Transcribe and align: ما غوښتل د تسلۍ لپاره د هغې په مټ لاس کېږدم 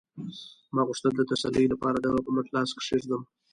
ما 0.73 0.81
غوښتل 0.87 1.13
د 1.17 1.21
تسلۍ 1.31 1.65
لپاره 1.73 1.97
د 1.99 2.05
هغې 2.11 2.21
په 2.25 2.31
مټ 2.35 2.47
لاس 2.55 2.69
کېږدم 2.87 3.21